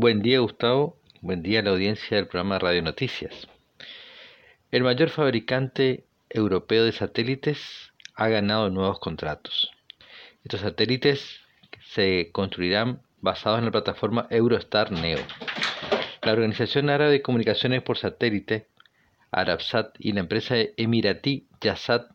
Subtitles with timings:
[0.00, 3.48] Buen día Gustavo, buen día a la audiencia del programa Radio Noticias.
[4.70, 9.72] El mayor fabricante europeo de satélites ha ganado nuevos contratos.
[10.44, 11.40] Estos satélites
[11.82, 15.18] se construirán basados en la plataforma Eurostar Neo.
[16.22, 18.68] La Organización Árabe de Comunicaciones por Satélite,
[19.32, 22.08] Arabsat, y la empresa emiratí Yasat,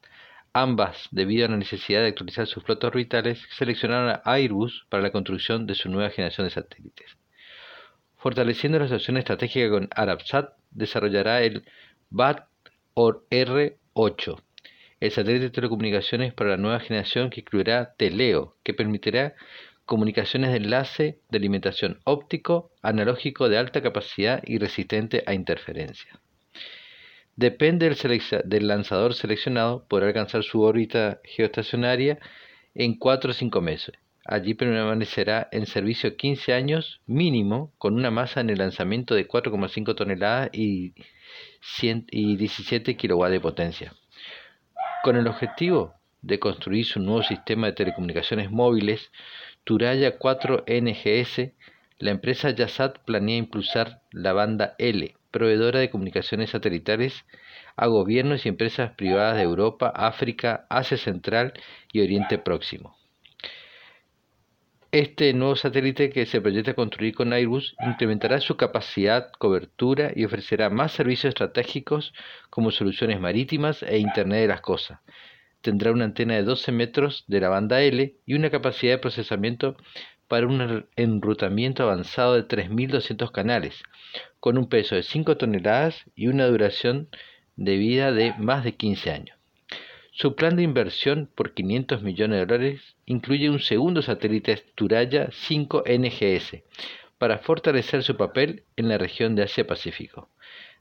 [0.54, 5.12] ambas debido a la necesidad de actualizar sus flotas orbitales, seleccionaron a Airbus para la
[5.12, 7.18] construcción de su nueva generación de satélites.
[8.24, 11.66] Fortaleciendo la asociación estratégica con Arabsat, desarrollará el
[12.10, 12.48] BAT
[12.96, 14.42] R8,
[15.02, 19.36] el satélite de telecomunicaciones para la nueva generación que incluirá Teleo, que permitirá
[19.86, 26.18] comunicaciones de enlace de alimentación óptico, analógico de alta capacidad y resistente a interferencia.
[27.36, 27.94] Depende
[28.46, 32.20] del, lanzador seleccionado, podrá alcanzar su órbita geoestacionaria
[32.74, 33.96] en 4 o 5 meses.
[34.26, 39.96] Allí permanecerá en servicio 15 años mínimo con una masa en el lanzamiento de 4,5
[39.96, 40.94] toneladas y,
[41.82, 43.94] y 17 kW de potencia.
[45.04, 49.12] Con el objetivo de construir su nuevo sistema de telecomunicaciones móviles,
[49.66, 51.52] Turaya 4 NGS,
[52.00, 57.26] la empresa Yasat planea impulsar la banda L, proveedora de comunicaciones satelitales,
[57.76, 61.54] a gobiernos y empresas privadas de Europa, África, Asia Central
[61.92, 62.96] y Oriente Próximo.
[64.94, 70.70] Este nuevo satélite que se proyecta construir con Airbus incrementará su capacidad, cobertura y ofrecerá
[70.70, 72.14] más servicios estratégicos
[72.52, 75.00] como soluciones marítimas e Internet de las Cosas.
[75.62, 79.78] Tendrá una antena de 12 metros de la banda L y una capacidad de procesamiento
[80.28, 83.82] para un enrutamiento avanzado de 3.200 canales,
[84.40, 87.10] con un peso de 5 toneladas y una duración
[87.56, 89.43] de vida de más de 15 años.
[90.16, 95.86] Su plan de inversión por 500 millones de dólares incluye un segundo satélite Turaya 5
[95.88, 96.62] NGS
[97.18, 100.30] para fortalecer su papel en la región de Asia-Pacífico.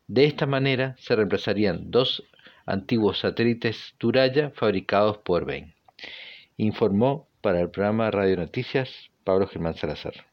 [0.07, 2.25] De esta manera se reemplazarían dos
[2.67, 5.73] antiguos satélites Turaya fabricados por Bain.
[6.59, 10.32] Informó para el programa Radio Noticias Pablo Germán Salazar.